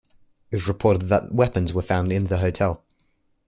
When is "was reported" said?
0.55-1.09